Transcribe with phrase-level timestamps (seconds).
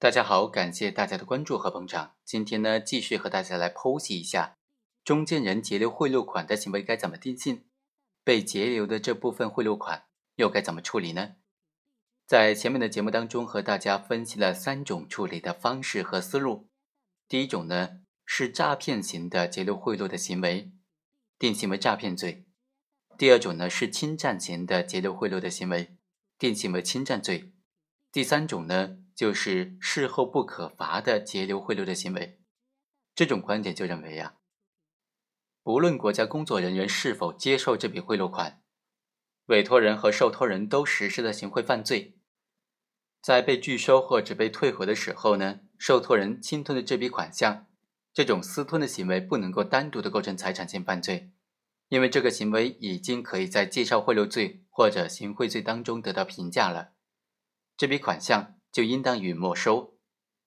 [0.00, 2.14] 大家好，感谢大家的关注和捧场。
[2.24, 4.56] 今天呢，继续和大家来剖析一下
[5.02, 7.64] 中间人截留贿赂款的行为该怎么定性，
[8.22, 10.04] 被截留的这部分贿赂款
[10.36, 11.34] 又该怎么处理呢？
[12.28, 16.68] 在前面的节目当中，和大家分析了三种处理的方式和思路。
[17.28, 20.70] 第一种呢，是诈骗型的截留贿赂的行为，
[21.40, 22.44] 定性为诈骗罪；
[23.18, 25.96] 第二种呢，是侵占型的截留贿赂的行为，
[26.38, 27.50] 定性为侵占罪；
[28.12, 28.98] 第三种呢。
[29.18, 32.38] 就是事后不可罚的截留贿赂的行为，
[33.16, 34.36] 这种观点就认为呀，
[35.64, 38.62] 不论国家工作人员是否接受这笔贿赂款，
[39.46, 42.20] 委托人和受托人都实施了行贿犯罪，
[43.20, 47.66] 在被拒收或者被退回的时候呢，受托人侵吞的这笔款项，
[48.14, 51.32] 这种私吞的行为不能够单独的构成财产性犯罪，
[51.88, 56.92] 因为这个行为已经可以在介绍贿赂罪或者行贿罪当中得到评价了，
[57.76, 58.54] 这笔款项。
[58.70, 59.98] 就应当予没收，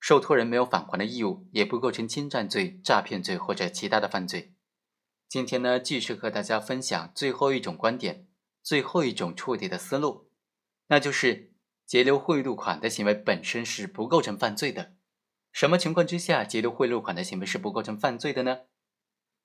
[0.00, 4.54] 受托人没有返还的义务，也不构成侵占罪、诈骗罪或者其他的犯罪。
[5.28, 8.26] 今天呢，继续和大家分享最后一种观点，
[8.62, 10.30] 最后一种处理的思路，
[10.88, 11.52] 那就是
[11.86, 14.94] 截留贿赂款的行为本身是不构成犯罪的。
[15.52, 18.60] 什么情况之下截留贿赂款的行为是不构成犯罪的呢？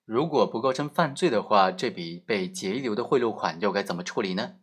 [0.04, 4.56] 如果不构成犯罪的话，这笔被截留的贿赂款又该怎么处理呢？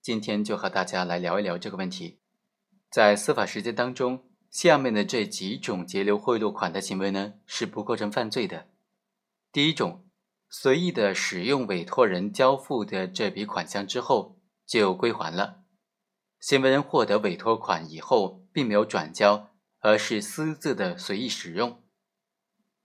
[0.00, 2.21] 今天就和大家来聊一聊这个问题。
[2.92, 8.68] 在司法实践当中，下面的这几种截留贿赂款的行为呢，是不构成犯罪的。
[9.50, 10.04] 第一种，
[10.50, 15.62] 随意的使用委托人交付的这笔款项之后就归还了。
[16.38, 21.82] 行为人获得委托款以后，并没有转交，而是私自的随意使用，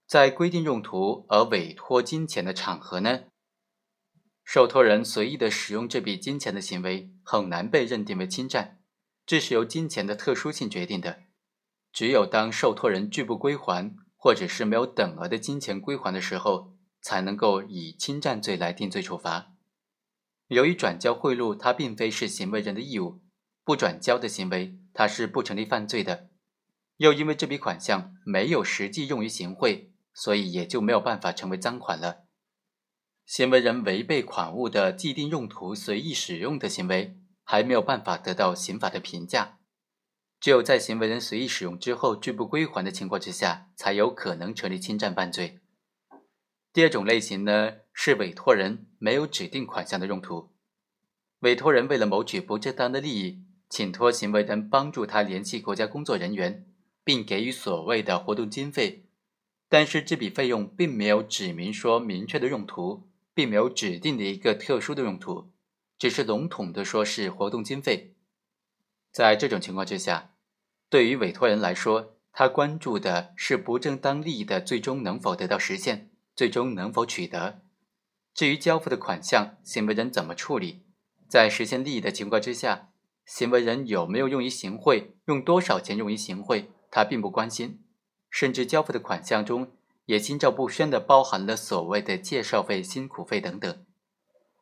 [0.05, 3.23] 在规定用途而委托金钱的场合呢，
[4.45, 8.80] 受托人随意的使用这笔金钱的行为，很难被认定为侵占。
[9.28, 11.23] 这是由金钱的特殊性决定的，
[11.92, 19.52] 只有当受托人拒不归还，或者是没有等额的金钱归还的时候，才能够以侵占罪来定罪处罚。
[20.48, 23.20] 由于转交贿赂，它并非是行为人的义务，
[23.66, 26.30] 不转交的行为，它是不成立犯罪的。
[26.95, 32.23] 又因为这笔款项没有实际用于行贿，所以也就没有办法成为赃款了。
[33.26, 37.20] 行为人违背款物的既定用途随意使用的行为。
[37.49, 39.58] 还没有办法得到刑法的评价，
[40.37, 45.61] 只有在行为人随意使用之后拒不归还的情况之下，才有可能成立侵占犯罪。
[46.73, 50.52] 第二种类型呢，是委托人没有指定款项的用途，
[51.39, 56.67] 委托人为了谋取不正当的利益，请托行为人帮助他联系国家工作人员，
[57.05, 59.05] 并给予所谓的活动经费，
[59.69, 65.53] 但是这笔费用并没有指明说明确的用途，并没有指定的一个特殊的用途。
[65.97, 68.13] 只是笼统的说是活动经费，
[69.11, 70.31] 在这种情况之下，
[70.89, 77.61] 对于委托人来说，他关注的是不正当利益的最终能否得到实现，最终能否取得。
[78.36, 80.83] 至于交付的款项，行为人怎么处理，
[81.27, 82.89] 在实现利益的情况之下，
[83.25, 87.83] 行为人有没有用于行贿，用多少钱用于行贿，他并不关心。
[88.30, 89.71] 甚至交付的款项中，
[90.05, 93.83] 也心照不宣的包含了所谓的介绍费、辛苦费等等。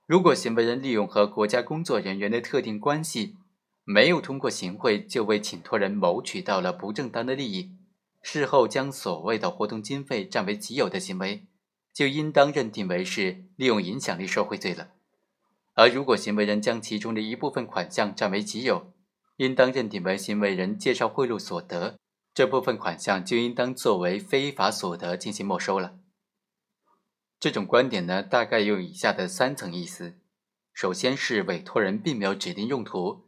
[0.07, 3.37] 如果行为人利用和国家工作人员的特定关系，
[3.83, 7.71] 没有通过行贿就为请托人谋取到了不正当的利益，
[8.21, 11.47] 事后将所谓的活动经费占为己有的行为，
[11.91, 14.89] 就应当认定为是利用影响力受贿罪了。
[15.73, 18.93] 而如果行为人将其中的一部分款项占为己有，
[19.37, 21.97] 应当认定为行为人介绍贿赂所得，
[22.33, 25.97] 这部分款项就应当作为非法所得进行没收了。
[27.45, 30.15] 这种观点呢，大概有以下的三层意思：
[30.73, 33.27] 首先是委托人并没有指定用途，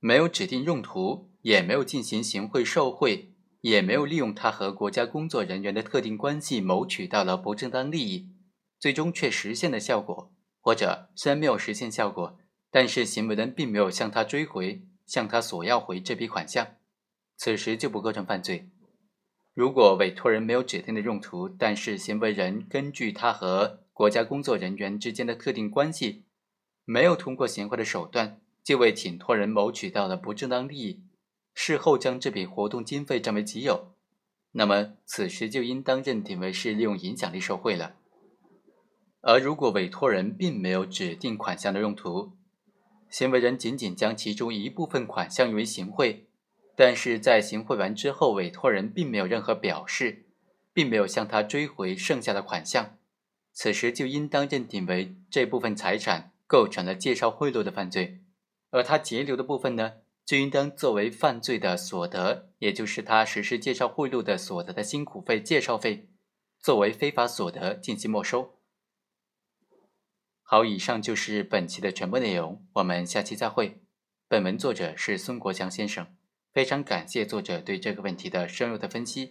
[0.00, 8.32] 没有指定用途，也没有进行行贿受贿，也没有利用他和国家工作人员的特定关系谋取到了不正当利益，
[8.80, 12.36] 最终却实现了效果，或者虽然没有实现效果，
[12.72, 16.74] 但是行为人并没有向他追回、向他索要回这笔款项，
[17.36, 18.68] 此时就不构成犯罪。
[19.58, 26.22] 如果委托人没有指定的用途，但是行为人根据他和国家工作人员之间的特定关系，
[26.84, 31.02] 没有通过行贿的手段，就为请托人谋取到了不正当利益，
[31.54, 33.96] 事后将这笔活动经费占为己有，
[34.52, 37.96] 那么此时就应当认定为是利用影响力受贿了。
[39.22, 42.30] 而如果委托人并没有指定款项的用途，
[43.10, 46.27] 行为人仅仅将其中一部分款项用于行贿。
[46.80, 50.26] 但是在行贿完之后，委托人并没有任何表示，
[50.72, 52.96] 并没有向他追回剩下的款项，
[53.52, 58.20] 此时就应当认定为这部分财产构成了介绍贿赂的犯罪，
[58.70, 59.94] 而他截留的部分呢，
[60.24, 66.08] 就应当作为犯罪的所得，也就是他实施介绍贿赂的所得的辛苦费、介绍费，
[66.60, 68.54] 作为非法所得进行没收。
[70.44, 73.80] 好，以上就是本期的全部内容，我们下期再会。
[74.28, 76.06] 本文作者是孙国强先生，
[76.58, 79.30] 非常感谢作者对这个问题的深入的分析。